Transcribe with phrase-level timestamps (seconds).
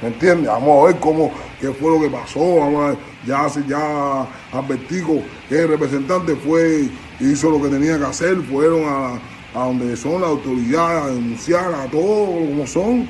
[0.00, 0.46] ¿Me entiendes?
[0.46, 2.56] Vamos a ver cómo, qué fue lo que pasó.
[2.56, 6.88] Vamos a ya, ya advertigo que el representante fue,
[7.20, 9.20] hizo lo que tenía que hacer, fueron a,
[9.54, 13.08] a donde son las autoridades a denunciar a todos como son.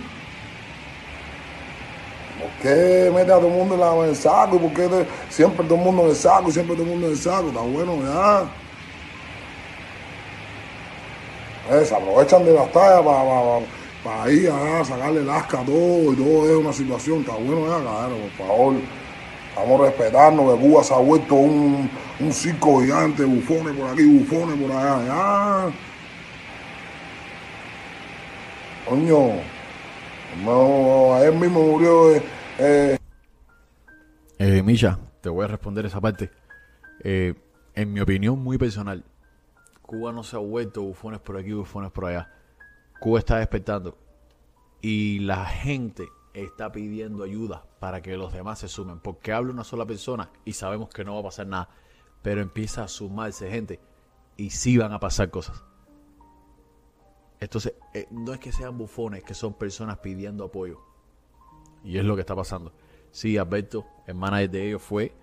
[2.41, 4.59] ¿Por qué mete a todo el mundo en, la, en el saco?
[4.59, 6.51] ¿Por qué siempre todo el mundo en el saco?
[6.51, 7.49] Siempre todo el mundo en el saco.
[7.49, 8.43] Está bueno, ya.
[11.71, 13.61] Eh, se aprovechan de las tallas para
[14.05, 17.21] para ir a sacarle el asca a todo y todo es una situación.
[17.21, 18.75] Está bueno, ya, claro, por favor.
[19.57, 20.11] Vamos a que
[20.61, 25.05] Cuba se ha vuelto un, un circo gigante, bufones por aquí, bufones por allá.
[25.07, 25.73] Ya.
[28.89, 29.33] Coño,
[30.45, 32.23] no, ayer mismo murió eh,
[32.59, 32.99] eh,
[34.39, 36.31] Eh, Misha, te voy a responder esa parte.
[37.05, 37.35] Eh,
[37.75, 39.05] en mi opinión muy personal,
[39.83, 42.31] Cuba no se ha vuelto bufones por aquí, bufones por allá.
[43.01, 43.97] Cuba está despertando
[44.83, 49.01] y la gente está pidiendo ayuda para que los demás se sumen.
[49.01, 51.71] Porque habla una sola persona y sabemos que no va a pasar nada.
[52.23, 53.81] Pero empieza a sumarse gente
[54.37, 55.65] y sí van a pasar cosas.
[57.41, 60.79] Entonces, eh, no es que sean bufones, que son personas pidiendo apoyo.
[61.83, 62.75] Y es lo que está pasando.
[63.11, 65.15] Sí, Alberto, el manager de ellos fue.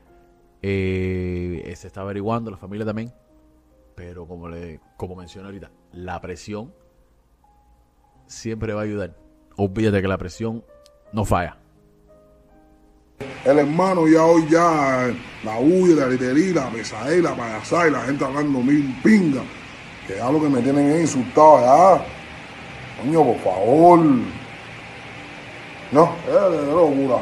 [0.63, 3.13] eh, se está averiguando, la familia también.
[3.95, 6.73] Pero como le como mencioné ahorita, la presión
[8.27, 9.15] siempre va a ayudar.
[9.55, 10.63] Olvídate que la presión
[11.11, 11.57] no falla.
[13.45, 15.09] el hermano ya hoy ya
[15.43, 19.43] la huye, la litería, la pesadilla, la payasada y la gente hablando mil pingas.
[20.05, 22.05] Que ya lo que me tienen es insultado ya.
[23.01, 23.99] Coño, por favor.
[25.91, 27.17] No, es de locura.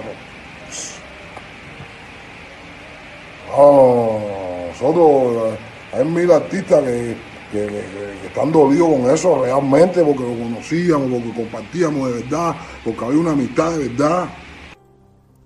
[3.50, 4.20] No,
[4.68, 5.54] nosotros,
[5.94, 7.16] hay mil artistas que,
[7.52, 13.20] que- están dolidos con eso realmente porque lo conocíamos, porque compartíamos de verdad, porque había
[13.20, 14.30] una amistad de verdad.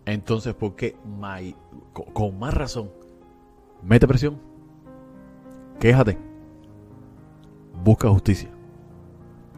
[0.06, 1.56] Entonces, ¿por qué mai-
[1.94, 2.90] co- con, más razón?
[3.84, 4.40] Mete presión.
[5.80, 6.18] Quéjate.
[7.84, 8.50] Busca justicia.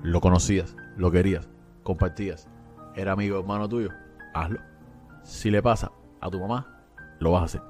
[0.03, 1.47] Lo conocías, lo querías,
[1.84, 2.47] compartías.
[2.96, 3.90] Era amigo hermano tuyo.
[4.34, 4.59] Hazlo.
[5.24, 6.84] Si le pasa a tu mamá,
[7.19, 7.62] lo vas a hacer.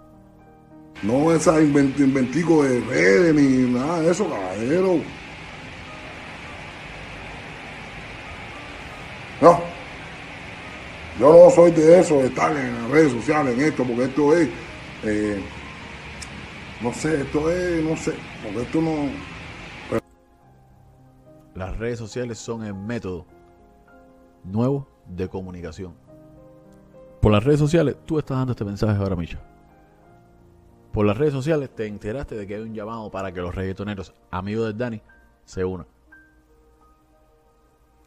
[1.04, 5.00] No esas invent- inventicos de redes ni nada de eso, caballero.
[9.42, 9.60] No.
[11.20, 14.36] Yo no soy de eso, de estar en las redes sociales, en esto, porque esto
[14.38, 14.50] es.
[15.04, 15.42] eh,
[16.82, 18.14] no sé, esto es, no sé,
[18.44, 19.10] porque esto no.
[21.56, 23.26] Las redes sociales son el método
[24.44, 25.96] nuevo de comunicación.
[27.22, 29.40] Por las redes sociales, tú estás dando este mensaje ahora, Micha.
[30.92, 34.14] Por las redes sociales te enteraste de que hay un llamado para que los reggaetoneros,
[34.30, 35.02] amigos del Dani,
[35.46, 35.88] se unan.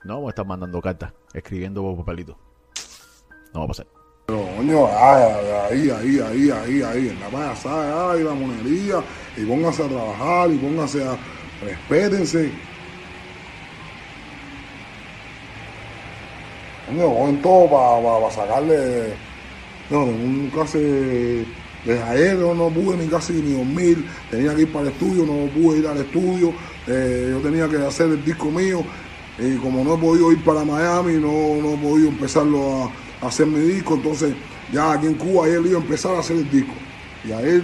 [0.05, 2.37] No vamos a estar mandando cartas, escribiendo por papelito.
[3.55, 3.87] No va a pasar.
[4.27, 9.03] Pero, coño, ahí, ahí, ahí, ahí, ahí, en la payasada, ahí, la monería,
[9.37, 11.17] y pónganse a trabajar, y pónganse a.
[11.63, 12.53] Respétense.
[16.87, 19.15] Coño, cogen todo para sacarle.
[19.89, 21.47] No, un clase.
[21.85, 25.27] Desde ayer no, no pude ni casi ni dormir, tenía que ir para el estudio,
[25.27, 26.55] no pude ir al estudio,
[26.87, 28.83] eh, yo tenía que hacer el disco mío,
[29.39, 33.29] y como no he podido ir para Miami, no, no he podido empezarlo a, a
[33.29, 34.35] hacer mi disco, entonces
[34.73, 36.73] ya aquí en Cuba ayer iba a empezar a hacer el disco.
[37.25, 37.63] Y ayer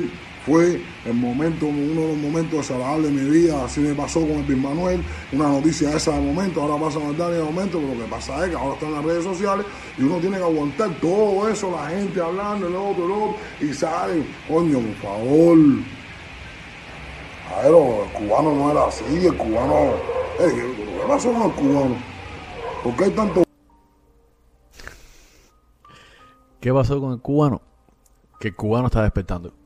[0.51, 4.31] fue el momento, uno de los momentos desagradables de mi vida, así me pasó con
[4.33, 5.01] el Big Manuel,
[5.33, 8.51] una noticia esa de momento, ahora pasa Dani de momento, pero lo que pasa es
[8.51, 9.67] que ahora están en las redes sociales
[9.97, 13.73] y uno tiene que aguantar todo eso, la gente hablando, el otro, el otro, y
[13.73, 15.59] sale, coño, por favor.
[17.55, 19.93] A ver, el cubano no era así, el cubano.
[20.41, 21.97] Eh, ¿qué, qué pasó con el cubano?
[22.83, 23.45] ¿Por qué hay tanto
[26.61, 27.63] ¿Qué pasó con el cubano?
[28.41, 29.60] Que el cubano está despertando.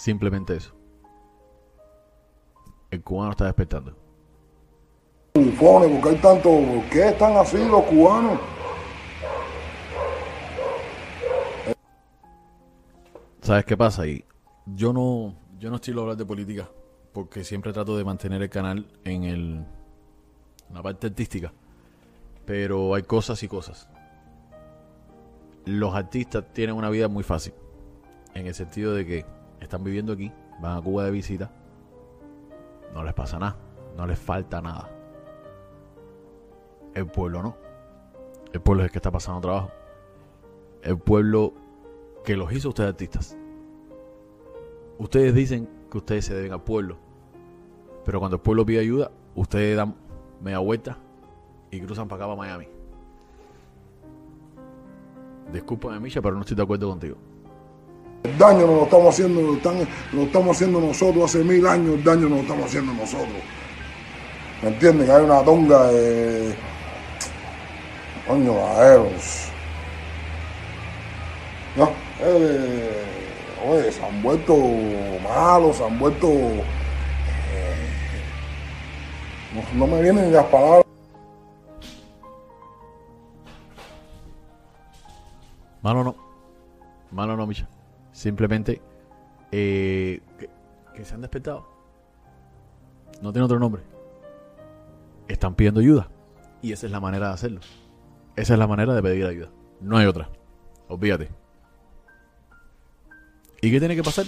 [0.00, 0.74] Simplemente eso.
[2.90, 3.94] El cubano está despertando.
[5.34, 5.90] bufones?
[5.90, 6.48] ¿Por qué hay tanto?
[6.48, 8.40] ¿Por qué están así los cubanos?
[13.42, 14.06] ¿Sabes qué pasa?
[14.06, 14.24] Y
[14.64, 16.70] yo no, yo no estilo hablar de política
[17.12, 19.66] porque siempre trato de mantener el canal en el,
[20.66, 21.52] en la parte artística.
[22.46, 23.86] Pero hay cosas y cosas.
[25.66, 27.52] Los artistas tienen una vida muy fácil.
[28.32, 31.50] En el sentido de que están viviendo aquí, van a Cuba de visita,
[32.94, 33.56] no les pasa nada,
[33.96, 34.90] no les falta nada.
[36.94, 37.56] El pueblo no.
[38.52, 39.70] El pueblo es el que está pasando trabajo.
[40.82, 41.52] El pueblo
[42.24, 43.36] que los hizo ustedes artistas.
[44.98, 46.98] Ustedes dicen que ustedes se deben al pueblo.
[48.04, 49.94] Pero cuando el pueblo pide ayuda, ustedes dan
[50.42, 50.98] media vuelta
[51.70, 52.68] y cruzan para acá, para Miami.
[55.52, 57.16] Discúlpame, Misha, pero no estoy de acuerdo contigo.
[58.22, 59.40] El daño nos lo estamos haciendo,
[60.12, 63.28] lo, estamos haciendo nosotros hace mil años, el daño nos lo estamos haciendo nosotros.
[64.62, 65.06] ¿Me entiendes?
[65.06, 66.54] Que hay una tonga de.
[68.26, 69.46] Coño, bajeros.
[71.76, 71.90] No,
[72.20, 73.04] eh,
[73.66, 74.54] oye, se han vuelto
[75.24, 76.28] malos, se han vuelto.
[76.28, 76.62] eh,
[79.74, 80.84] no, me vienen las palabras.
[85.82, 86.14] Malo no.
[87.10, 87.66] Malo no, Misha.
[88.12, 88.80] Simplemente
[89.52, 90.20] eh,
[90.94, 91.66] que, se han despertado.
[93.22, 93.82] No tiene otro nombre.
[95.28, 96.08] Están pidiendo ayuda.
[96.62, 97.60] Y esa es la manera de hacerlo.
[98.36, 99.50] Esa es la manera de pedir ayuda.
[99.80, 100.28] No hay otra.
[100.88, 101.30] Olvídate.
[103.62, 104.26] ¿Y qué tiene que pasar?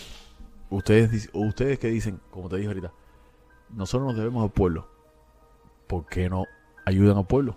[0.70, 2.93] Ustedes, ustedes que dicen, como te dije ahorita,
[3.70, 4.88] nosotros nos debemos al pueblo.
[5.87, 6.44] ¿Por qué no
[6.87, 7.56] ayudan al pueblo?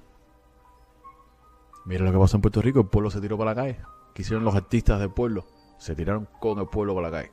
[1.86, 3.80] Mira lo que pasó en Puerto Rico, el pueblo se tiró para la calle.
[4.14, 5.46] ¿Qué hicieron los artistas del pueblo?
[5.78, 7.32] Se tiraron con el pueblo para la calle.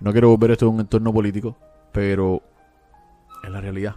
[0.00, 1.56] No quiero volver esto a un entorno político,
[1.92, 2.42] pero
[3.42, 3.96] es la realidad.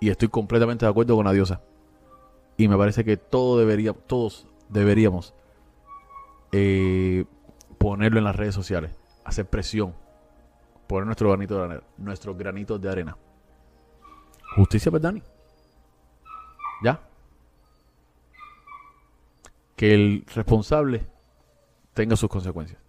[0.00, 1.62] Y estoy completamente de acuerdo con la diosa.
[2.56, 5.34] Y me parece que todo debería, todos deberíamos
[6.52, 7.24] eh,
[7.78, 9.94] ponerlo en las redes sociales, hacer presión,
[10.86, 13.16] poner nuestro granito de arena, nuestros granitos de arena.
[14.56, 15.22] Justicia para Dani.
[16.82, 17.00] ¿Ya?
[19.76, 21.06] Que el responsable
[21.98, 22.80] tenga sus consecuencias.